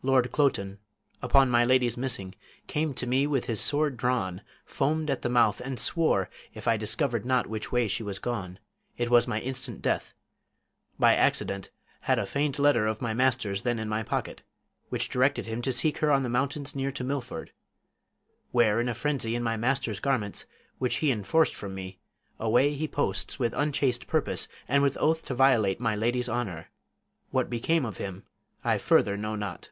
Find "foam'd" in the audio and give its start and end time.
4.64-5.10